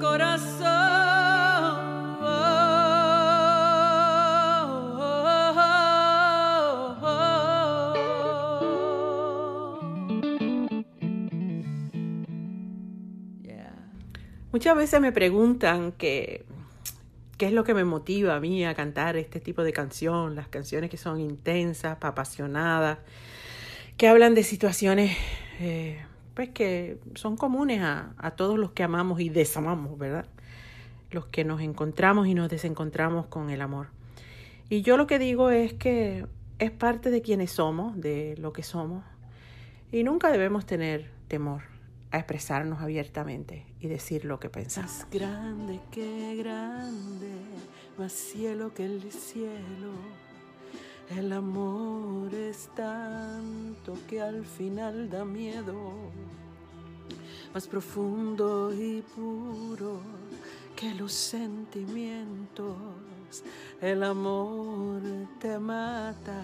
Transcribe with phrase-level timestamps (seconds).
[0.00, 0.96] corazón.
[14.56, 16.46] Muchas veces me preguntan qué
[17.38, 20.88] es lo que me motiva a mí a cantar este tipo de canción, las canciones
[20.88, 22.98] que son intensas, apasionadas,
[23.98, 25.14] que hablan de situaciones
[25.60, 26.00] eh,
[26.36, 30.26] pues que son comunes a, a todos los que amamos y desamamos, ¿verdad?
[31.10, 33.88] Los que nos encontramos y nos desencontramos con el amor.
[34.68, 36.26] Y yo lo que digo es que
[36.58, 39.02] es parte de quienes somos, de lo que somos,
[39.90, 41.62] y nunca debemos tener temor
[42.10, 44.90] a expresarnos abiertamente y decir lo que pensamos.
[44.90, 47.30] Más grande que grande,
[47.96, 50.25] más cielo que el cielo.
[51.10, 55.76] El amor es tanto que al final da miedo.
[57.54, 60.00] Más profundo y puro
[60.74, 62.76] que los sentimientos.
[63.80, 65.00] El amor
[65.38, 66.42] te mata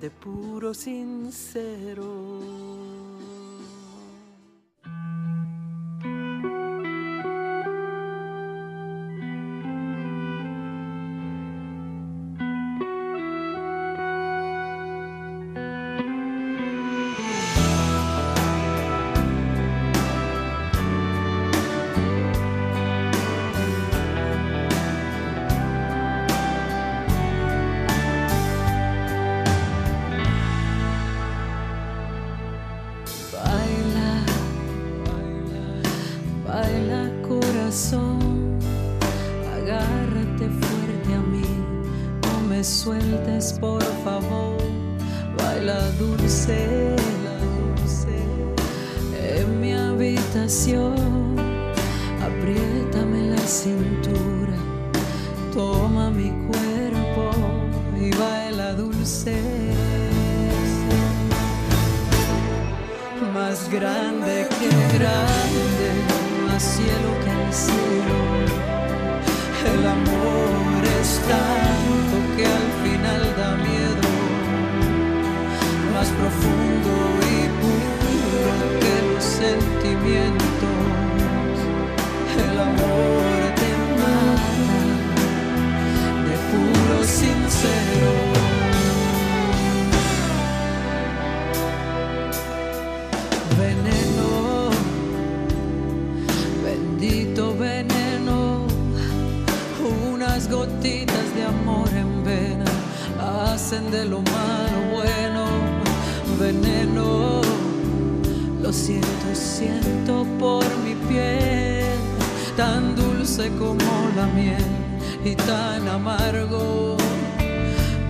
[0.00, 2.40] de puro sincero.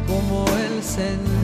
[0.06, 1.35] Vamos a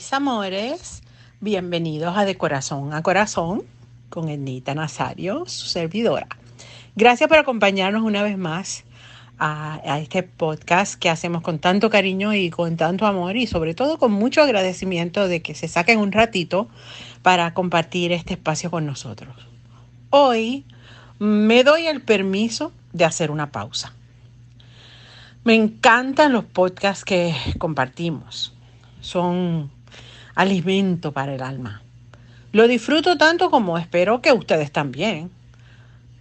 [0.00, 1.02] mis amores,
[1.40, 3.64] bienvenidos a De Corazón a Corazón
[4.08, 6.26] con Ednita Nazario, su servidora.
[6.96, 8.84] Gracias por acompañarnos una vez más
[9.36, 13.74] a, a, este podcast que hacemos con tanto cariño y con tanto amor y sobre
[13.74, 16.70] todo con mucho agradecimiento de que se saquen un ratito
[17.20, 19.36] para compartir este espacio con nosotros.
[20.08, 20.64] Hoy
[21.18, 23.92] me doy el permiso de hacer una pausa.
[25.44, 28.54] Me encantan los podcasts que compartimos
[29.00, 29.70] son
[30.34, 31.82] alimento para el alma.
[32.52, 35.30] Lo disfruto tanto como espero que ustedes también.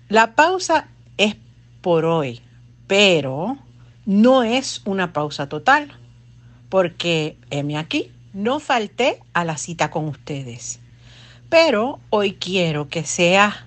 [0.10, 1.36] La pausa es
[1.82, 2.42] por hoy,
[2.88, 3.58] pero
[4.06, 5.92] no es una pausa total,
[6.70, 10.80] porque heme aquí, no falté a la cita con ustedes.
[11.50, 13.66] Pero hoy quiero que sea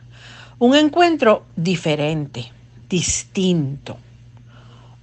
[0.61, 2.53] un encuentro diferente,
[2.89, 3.99] distinto.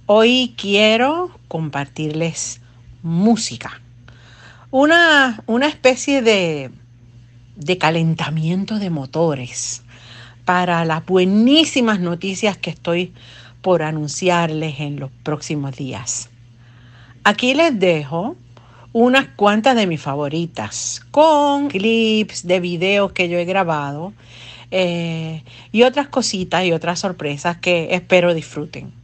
[0.06, 2.60] Hoy quiero compartirles
[3.02, 3.82] música
[4.70, 6.70] una, una especie de,
[7.56, 9.82] de calentamiento de motores
[10.44, 13.12] para las buenísimas noticias que estoy
[13.62, 16.30] por anunciarles en los próximos días.
[17.24, 18.36] Aquí les dejo
[18.92, 24.12] unas cuantas de mis favoritas con clips de videos que yo he grabado
[24.70, 28.99] eh, y otras cositas y otras sorpresas que espero disfruten.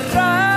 [0.00, 0.47] cerrar.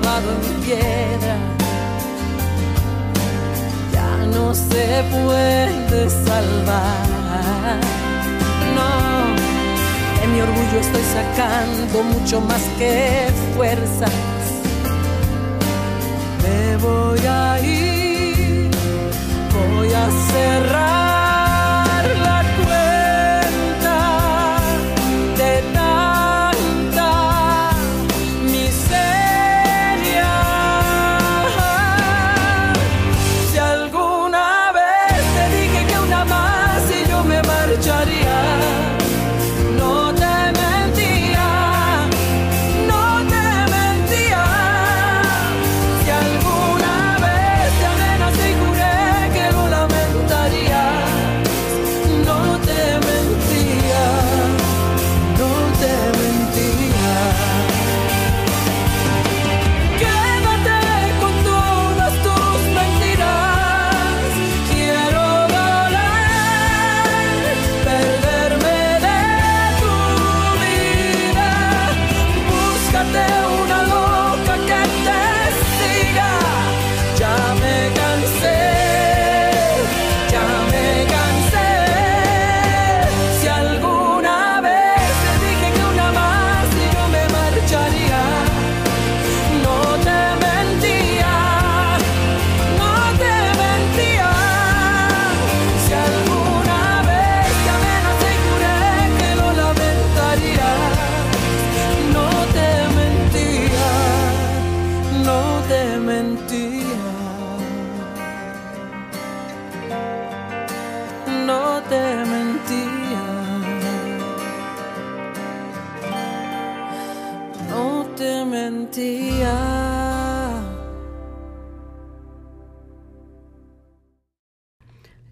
[0.00, 1.36] Grabado en piedra
[3.92, 7.78] ya no se puede salvar.
[8.74, 8.90] No,
[10.20, 14.10] de mi orgullo estoy sacando mucho más que fuerzas.
[16.42, 18.70] Me voy a ir,
[19.52, 21.13] voy a cerrar.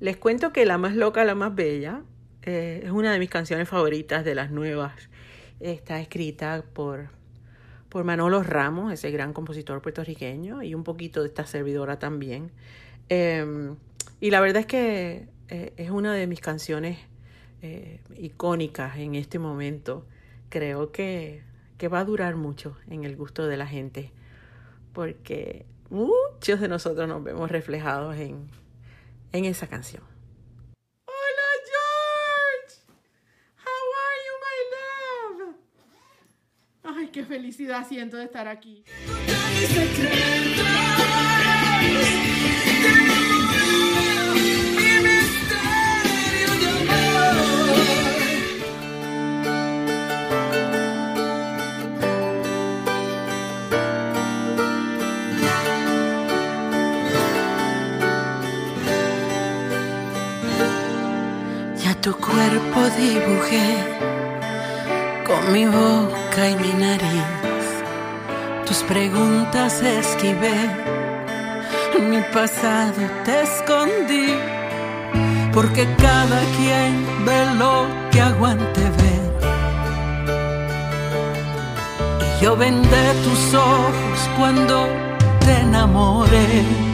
[0.02, 2.02] Les cuento que La más loca, la más bella
[2.42, 4.94] eh, es una de mis canciones favoritas de las nuevas.
[5.60, 7.10] Está escrita por,
[7.88, 12.50] por Manolo Ramos, ese gran compositor puertorriqueño, y un poquito de esta servidora también.
[13.08, 13.76] Em,
[14.18, 16.98] y la verdad es que eh, es una de mis canciones
[17.62, 20.04] eh, icónicas en este momento.
[20.48, 21.44] Creo que,
[21.78, 24.10] que va a durar mucho en el gusto de la gente,
[24.94, 28.48] porque muchos de nosotros nos vemos reflejados en,
[29.32, 30.02] en esa canción.
[31.06, 32.82] Hola George.
[33.56, 34.58] How are you, my
[35.44, 36.98] love?
[36.98, 38.84] Ay, qué felicidad siento de estar aquí.
[62.32, 63.68] Cuerpo dibujé
[65.26, 67.68] con mi boca y mi nariz.
[68.66, 70.58] Tus preguntas esquivé,
[72.08, 74.34] mi pasado te escondí.
[75.52, 79.24] Porque cada quien ve lo que aguante ver.
[82.20, 84.88] Y yo vendé tus ojos cuando
[85.40, 86.91] te enamoré.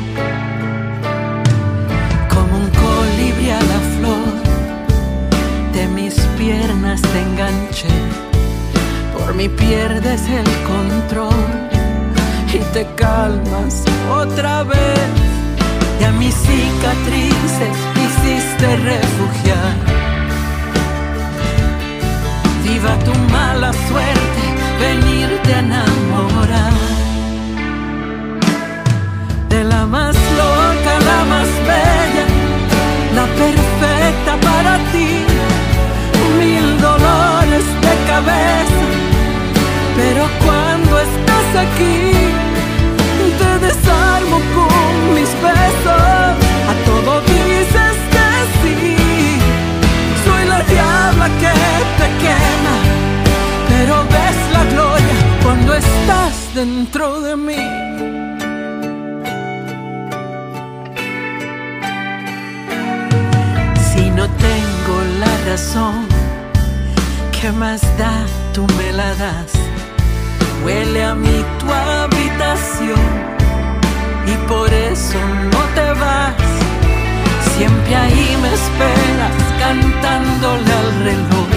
[5.95, 7.89] Mis piernas te enganché,
[9.17, 11.69] por mí pierdes el control
[12.53, 15.09] y te calmas otra vez.
[16.01, 19.75] Y a mis cicatrices hiciste refugiar.
[22.65, 24.43] Viva tu mala suerte,
[24.81, 26.73] venirte a enamorar.
[29.49, 32.27] De la más loca, la más bella,
[33.15, 35.18] la perfecta para ti
[39.97, 42.13] pero cuando estás aquí,
[43.39, 46.35] te desarmo con mis besos,
[46.71, 48.29] a todo dices que
[48.61, 49.39] sí,
[50.25, 51.55] soy la diabla que
[51.99, 52.77] te quema,
[53.69, 57.65] pero ves la gloria cuando estás dentro de mí.
[63.93, 66.18] Si no tengo la razón,
[67.41, 68.27] ¿qué más da?
[68.53, 69.53] Tú me la das.
[70.65, 73.09] Huele a mí tu habitación
[74.27, 75.19] y por eso
[75.53, 76.35] no te vas.
[77.57, 81.49] Siempre ahí me esperas cantándole al reloj.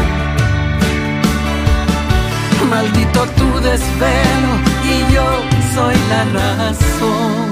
[2.69, 4.51] Maldito tu desvelo
[4.93, 5.27] y yo
[5.75, 7.51] soy la razón.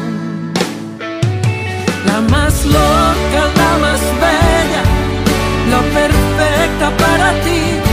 [2.06, 4.84] La más loca, la más bella,
[5.72, 7.89] la perfecta para ti.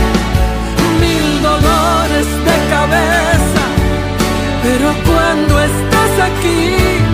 [4.62, 7.05] Pero cuando estás aquí,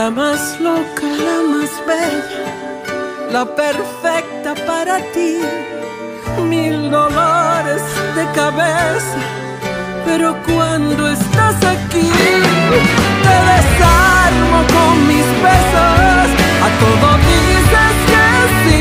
[0.00, 2.42] la más loca, la más bella
[3.34, 5.32] la perfecta para ti.
[6.52, 7.82] Mil dolores
[8.16, 9.18] de cabeza,
[10.06, 12.08] pero cuando estás aquí,
[13.24, 16.28] te desarmo con mis besos.
[16.66, 18.26] A todo dices que
[18.62, 18.78] sí.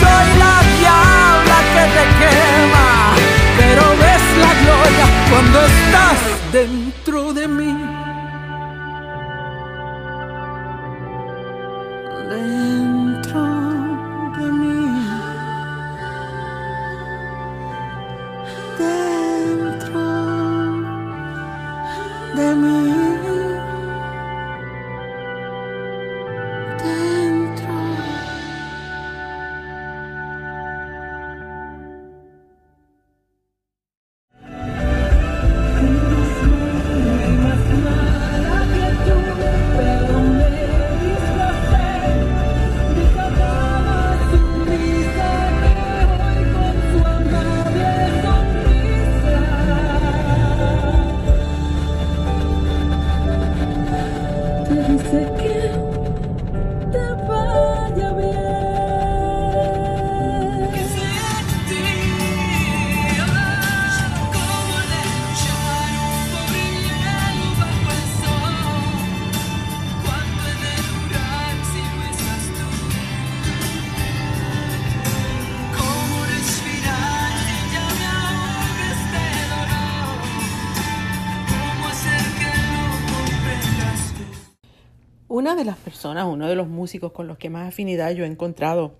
[0.00, 2.88] Soy la diabla que te quema,
[3.58, 6.18] pero ves la gloria cuando estás
[6.58, 7.81] dentro de mí.
[86.26, 88.94] Uno de los músicos con los que más afinidad yo he encontrado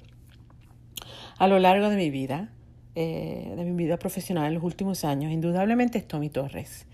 [1.38, 2.50] a lo largo de mi vida,
[2.94, 6.86] eh, de mi vida profesional en los últimos años, indudablemente es Tommy Torres.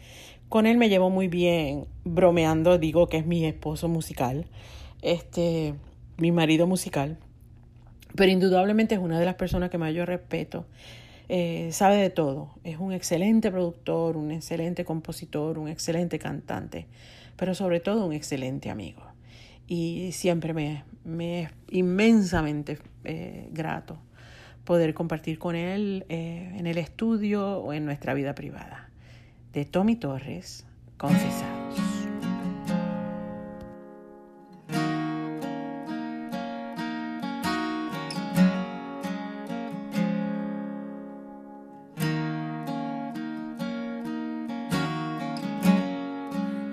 [0.49, 4.47] Con él me llevo muy bien, bromeando, digo que es mi esposo musical,
[5.03, 5.75] este,
[6.17, 7.19] mi marido musical,
[8.15, 10.67] pero indudablemente es una de las personas que más yo respeto.
[11.29, 16.87] Eh, sabe de todo, es un excelente productor, un excelente compositor, un excelente cantante,
[17.37, 19.08] pero sobre todo un excelente amigo.
[19.69, 23.99] Y siempre me, me es inmensamente eh, grato
[24.65, 28.91] poder compartir con él eh, en el estudio o en nuestra vida privada
[29.53, 31.79] de Tommy Torres, Confesados.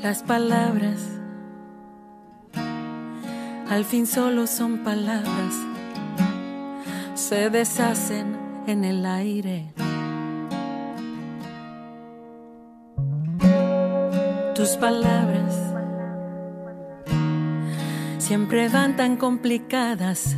[0.01, 1.14] Las palabras
[3.69, 5.53] al fin solo son palabras,
[7.13, 9.75] se deshacen en el aire.
[14.55, 15.53] tus palabras
[18.17, 20.35] siempre van tan complicadas.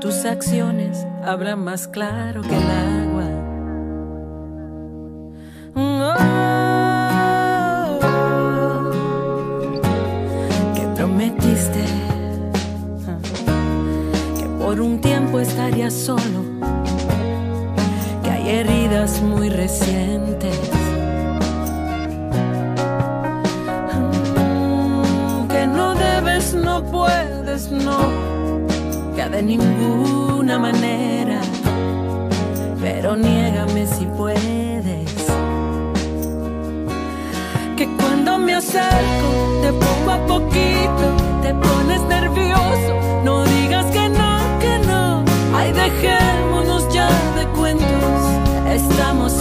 [0.00, 2.70] Tus acciones hablan más claro que el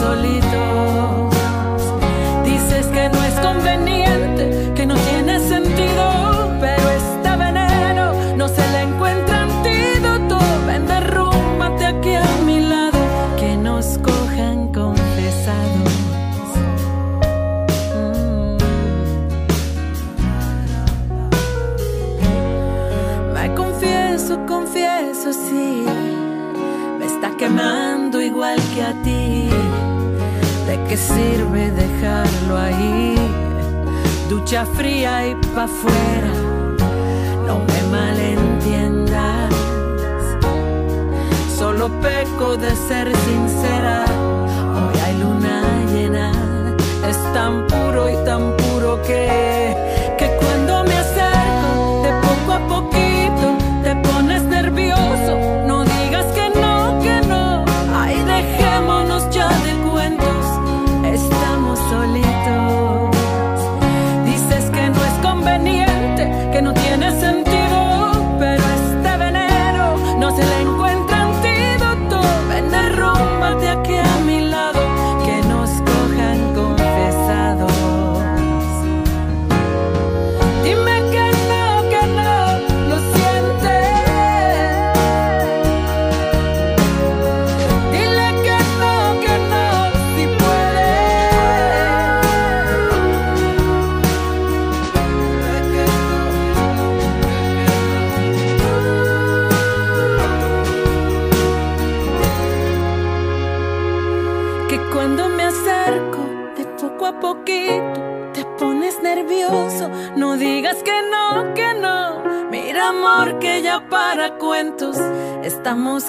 [0.03, 0.62] solito.
[31.07, 33.15] Sirve dejarlo ahí?
[34.29, 36.33] Ducha fría y pa' afuera
[37.45, 39.53] no me malentiendas.
[41.57, 44.05] Solo peco de ser sincera.
[44.75, 46.31] Hoy hay luna llena,
[47.07, 49.72] es tan puro y tan puro que, que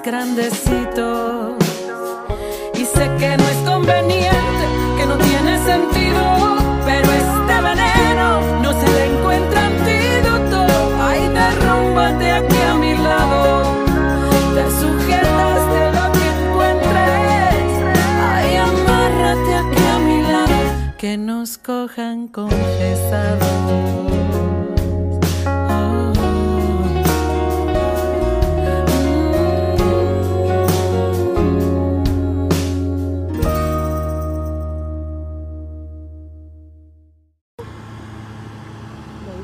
[0.06, 0.63] estamos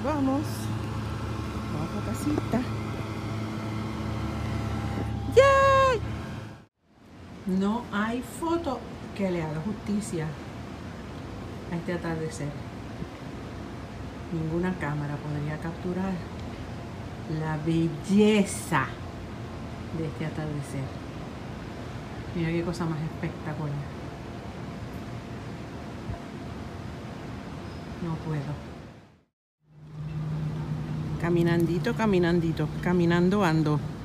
[0.05, 0.43] vamos.
[1.73, 2.61] Vamos a casita.
[5.37, 6.01] ¡Yay!
[7.59, 8.81] No hay foto
[9.17, 10.27] que le haga justicia
[11.73, 12.51] a este atardecer.
[14.33, 16.13] Ninguna cámara podría capturar
[17.41, 18.87] la belleza
[19.99, 20.85] de este atardecer.
[22.35, 23.75] Mira qué cosa más espectacular.
[28.03, 28.70] No puedo.
[31.21, 34.00] Caminandito, caminandito, caminando ando.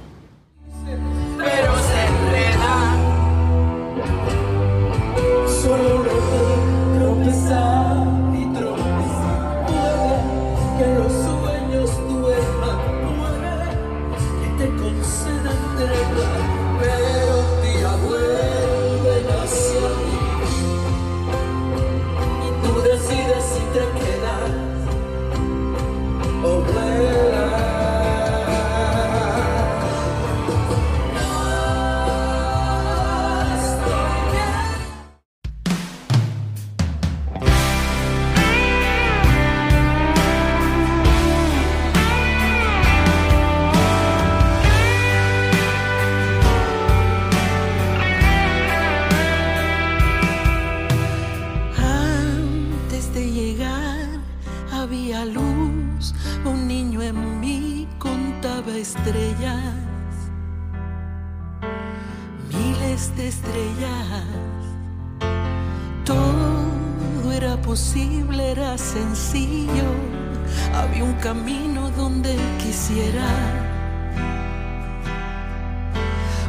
[71.35, 73.27] Camino donde quisiera.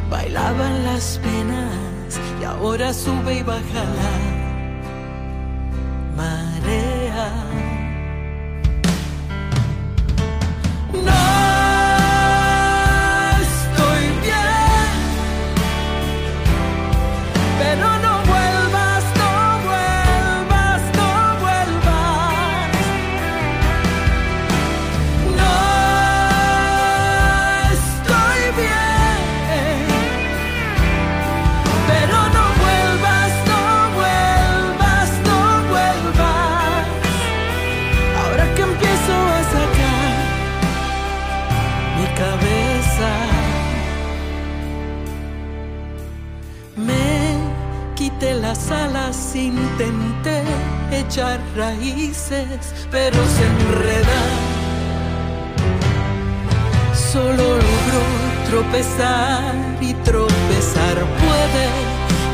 [0.09, 4.36] Bailaban las penas y ahora sube y baja
[48.47, 50.41] las alas, intenté
[50.89, 54.21] echar raíces, pero se enreda.
[57.11, 58.03] Solo logró
[58.49, 60.95] tropezar y tropezar.
[61.23, 61.67] Puede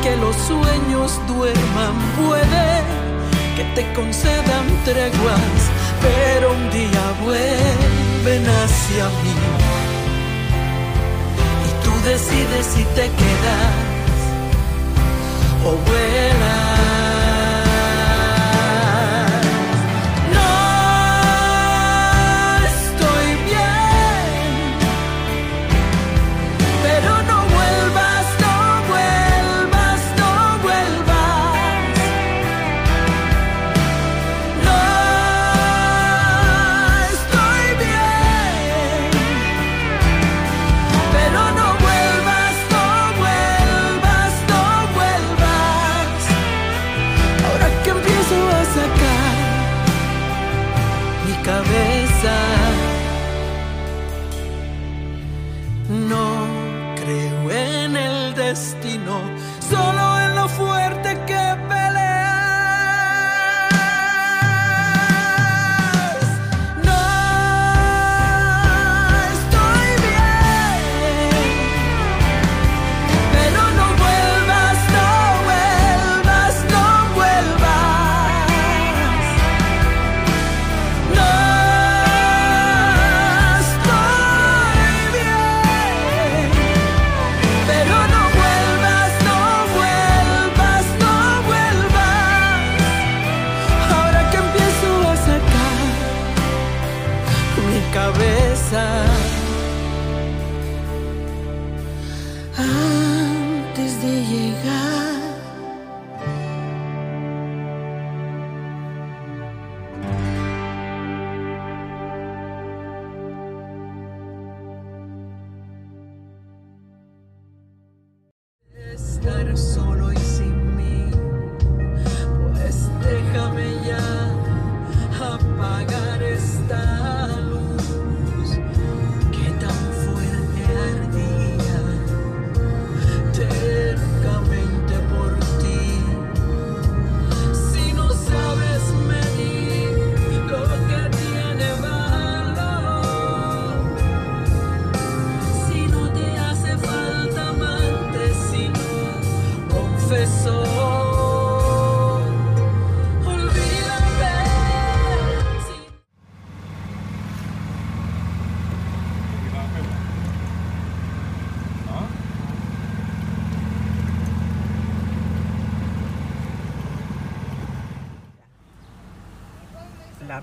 [0.04, 2.66] que los sueños duerman, puede
[3.56, 5.58] que te concedan treguas,
[6.00, 9.36] pero un día vuelven hacia mí.
[11.66, 13.93] Y tú decides si te quedas
[15.64, 16.84] o vuelas.
[16.88, 16.93] No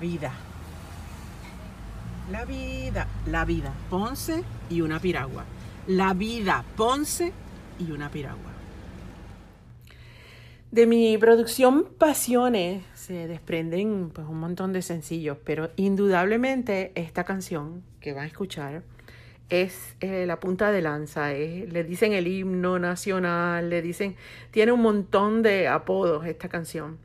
[0.02, 0.34] vida.
[2.32, 3.08] La vida.
[3.28, 3.72] La vida.
[3.90, 5.46] Ponce y una piragua.
[5.88, 6.66] La vida.
[6.76, 7.32] Ponce
[7.80, 8.52] y una piragua.
[10.72, 17.84] De mi producción Pasiones se desprenden pues, un montón de sencillos, pero indudablemente esta canción
[18.00, 18.82] que van a escuchar
[19.50, 21.30] es eh, la punta de lanza.
[21.34, 24.16] le dicen el himno nacional, le dicen,
[24.50, 26.98] tiene un montón de apodos esta canción.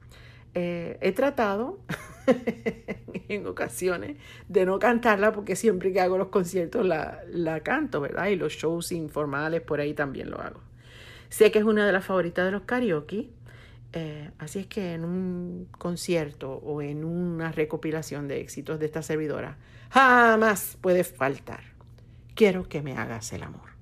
[0.58, 1.80] Eh, he tratado
[3.28, 4.16] en ocasiones
[4.48, 8.28] de no cantarla porque siempre que hago los conciertos la, la canto, ¿verdad?
[8.28, 10.60] Y los shows informales por ahí también lo hago.
[11.28, 13.28] Sé que es una de las favoritas de los karaoke,
[13.92, 19.02] eh, así es que en un concierto o en una recopilación de éxitos de esta
[19.02, 19.58] servidora
[19.90, 21.64] jamás puede faltar.
[22.34, 23.76] Quiero que me hagas el amor.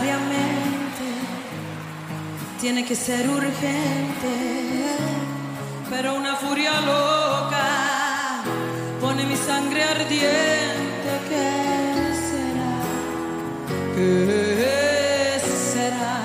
[0.00, 1.04] Necesariamente
[2.60, 4.34] tiene que ser urgente.
[5.90, 8.42] Pero una furia loca
[9.00, 11.10] pone mi sangre ardiente.
[11.28, 12.72] ¿Qué será?
[13.94, 15.40] ¿Qué
[15.72, 16.16] será?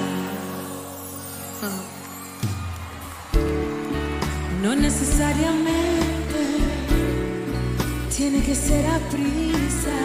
[8.49, 9.99] Que ser a prisa,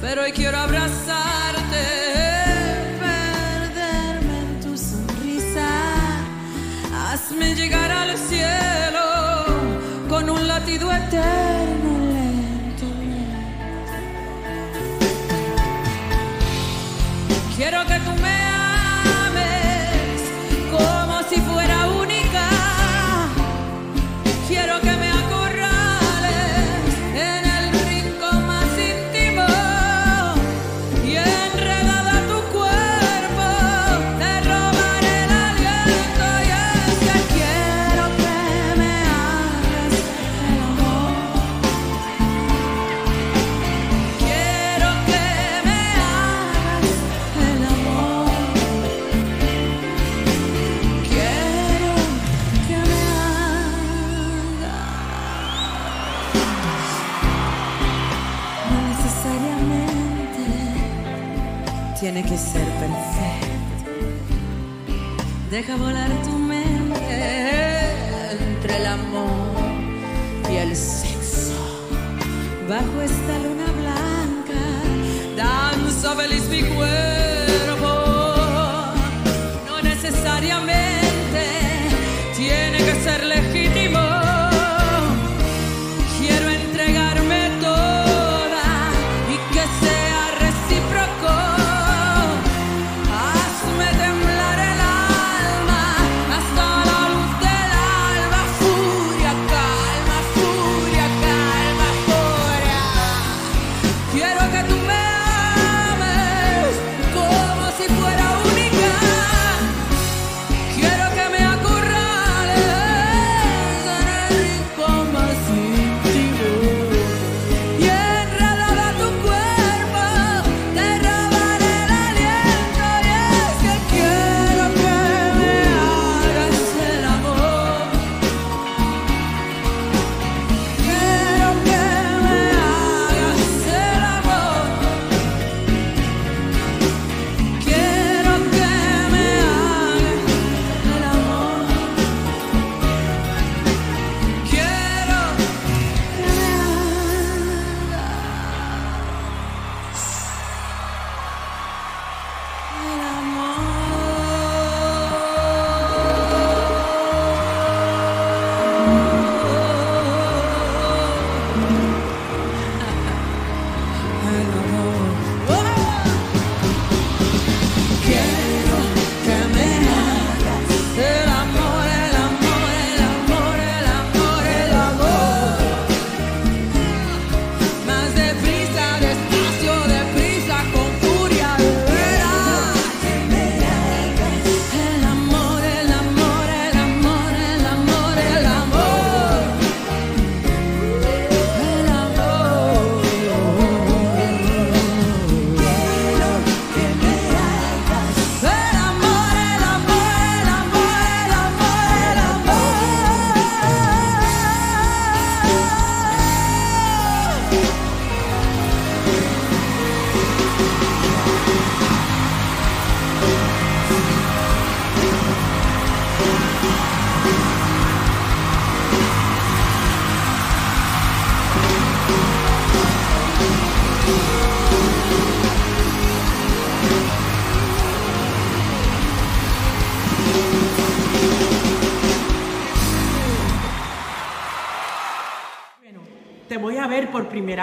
[0.00, 1.84] pero hoy quiero abrazarte,
[2.98, 5.68] perderme en tu sonrisa,
[6.94, 9.04] hazme llegar al cielo
[10.08, 12.86] con un latido eterno lento.
[17.56, 18.15] Quiero que tú
[62.12, 63.90] tiene que ser perfecto.
[65.50, 67.18] Deja volar tu mente
[68.48, 69.72] entre el amor
[70.48, 71.58] y el sexo.
[72.68, 74.62] Bajo esta luna blanca
[75.36, 77.90] danza feliz mi cuerpo.
[79.66, 80.85] No necesariamente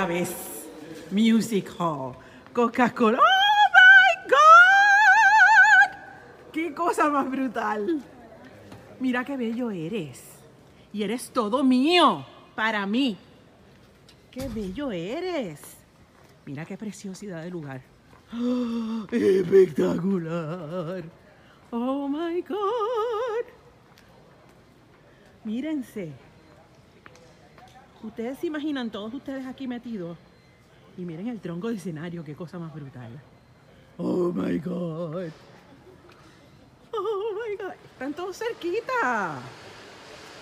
[0.06, 0.68] vez.
[1.12, 2.16] Music Hall.
[2.54, 3.20] Coca-Cola.
[3.20, 3.24] ¡Oh,
[3.76, 5.98] my God!
[6.52, 8.02] ¡Qué cosa más brutal!
[9.00, 10.24] Mira qué bello eres.
[10.92, 12.26] Y eres todo mío,
[12.56, 13.18] para mí.
[14.32, 15.60] ¡Qué bello eres!
[16.46, 17.82] Mira qué preciosidad de lugar.
[18.32, 21.04] ¡Ah, ¡Espectacular!
[21.72, 23.46] ¡Oh, my God!
[25.44, 26.14] Mírense.
[28.04, 30.18] Ustedes se imaginan, todos ustedes aquí metidos.
[30.98, 33.12] Y miren el tronco de escenario, qué cosa más brutal.
[33.98, 35.32] Oh my God.
[36.92, 37.74] Oh my God.
[37.94, 39.38] Están todos cerquita.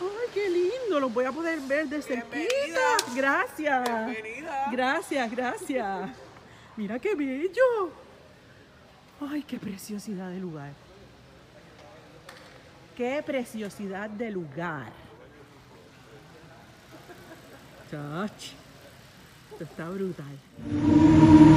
[0.01, 0.99] Ay, qué lindo.
[0.99, 2.97] Los voy a poder ver de cerquita.
[3.15, 3.87] Gracias.
[4.71, 6.09] Gracias, gracias.
[6.75, 7.91] Mira qué bello.
[9.21, 10.71] Ay, qué preciosidad de lugar.
[12.97, 15.00] Qué preciosidad de lugar.
[17.91, 18.53] such
[19.59, 21.50] the Taurudai.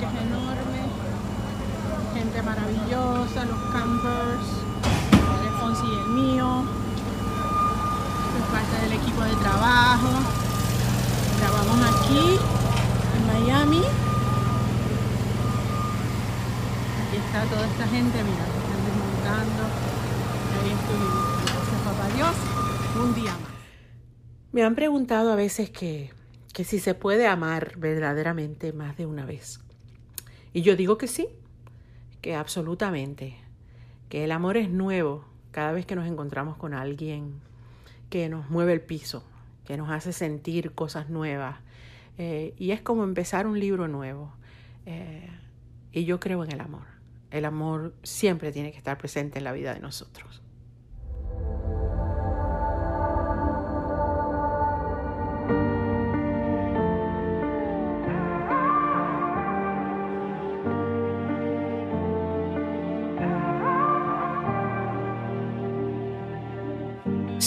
[0.00, 0.80] Que es enorme.
[2.14, 4.48] Gente maravillosa, los campers,
[5.44, 6.64] el Fonsi y el mío.
[8.38, 10.08] Es parte del equipo de trabajo.
[11.38, 12.38] Grabamos aquí,
[13.16, 13.82] en Miami.
[17.00, 19.62] Aquí está toda esta gente, mira, que están desmontando.
[20.56, 21.24] Ahí estuvimos.
[21.44, 22.34] Gracias, papá Dios.
[23.04, 23.50] Un día más.
[24.52, 26.10] Me han preguntado a veces que,
[26.54, 29.60] que si se puede amar verdaderamente más de una vez.
[30.52, 31.28] Y yo digo que sí,
[32.20, 33.36] que absolutamente,
[34.08, 37.40] que el amor es nuevo cada vez que nos encontramos con alguien
[38.08, 39.24] que nos mueve el piso,
[39.64, 41.56] que nos hace sentir cosas nuevas.
[42.18, 44.32] Eh, y es como empezar un libro nuevo.
[44.86, 45.28] Eh,
[45.92, 46.86] y yo creo en el amor.
[47.30, 50.42] El amor siempre tiene que estar presente en la vida de nosotros.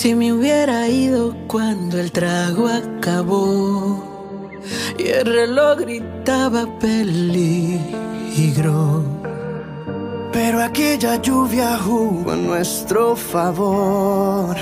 [0.03, 4.03] Si me hubiera ido cuando el trago acabó
[4.99, 7.81] y el reloj gritaba peligro.
[10.33, 14.57] Pero aquella lluvia jugó a nuestro favor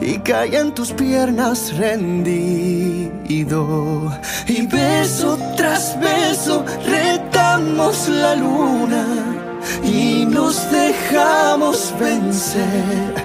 [0.00, 3.12] y caí en tus piernas rendido.
[4.48, 9.04] Y beso tras beso retamos la luna
[9.82, 13.24] y nos dejamos vencer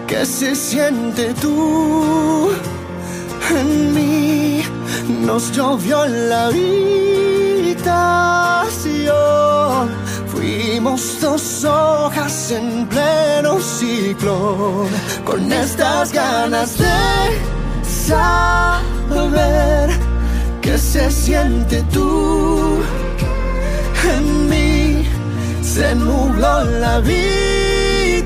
[0.07, 2.49] que se siente tú
[3.49, 4.63] en mí.
[5.21, 6.65] Nos llovió la habitación.
[10.33, 14.87] Fuimos dos hojas en pleno ciclo.
[15.25, 16.85] Con estas ganas de
[18.07, 19.89] saber
[20.61, 22.79] que se siente tú
[24.13, 24.64] en mí.
[25.75, 28.23] Se nubló la habitación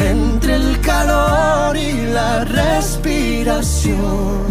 [0.00, 4.42] entre el calor y la respiración.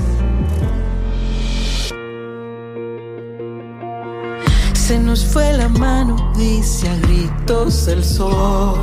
[4.73, 8.79] Se nos fue la mano, dice a gritos el sol,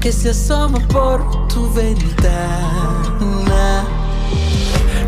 [0.00, 3.84] que se asoma por tu ventana.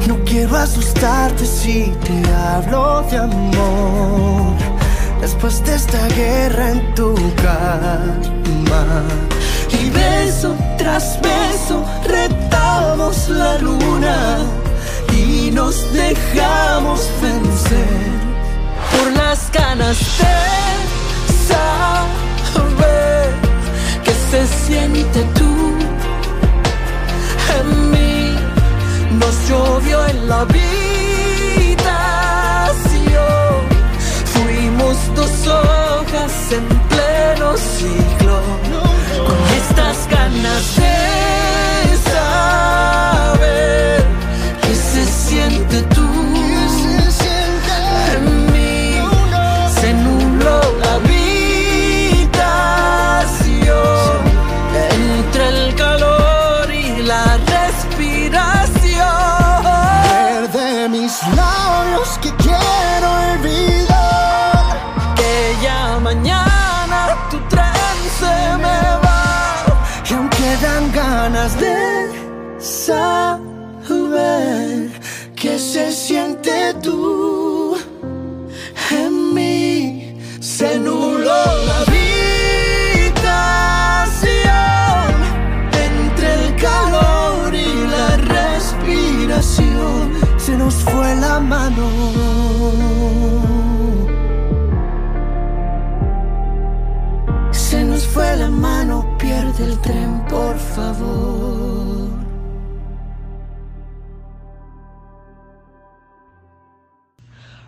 [0.07, 4.64] No quiero asustarte si te hablo de amor.
[5.45, 9.05] De esta guerra en tu cama.
[9.79, 14.39] Y beso tras beso retamos la luna
[15.13, 17.87] y nos dejamos vencer
[18.91, 20.37] por las ganas de
[21.47, 23.29] saber
[24.03, 25.75] que se siente tú
[27.61, 28.35] en mí.
[29.19, 30.84] Nos llovió en la habitación,
[35.47, 38.37] hojas en pleno ciclo,
[39.27, 44.05] con estas ganas de saber
[44.63, 45.83] que se siente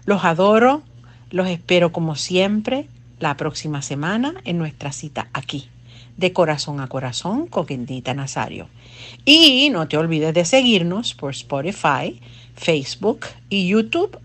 [0.07, 0.83] Los adoro,
[1.31, 2.87] los espero como siempre
[3.19, 5.69] la próxima semana en nuestra cita aquí,
[6.17, 8.69] de corazón a corazón con Quindita Nazario.
[9.25, 12.21] Y no te olvides de seguirnos por Spotify,
[12.55, 14.17] Facebook y YouTube.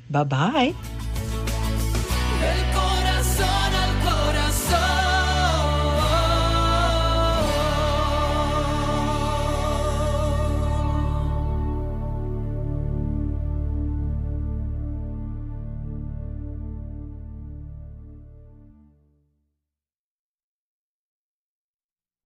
[0.09, 0.75] Bye bye.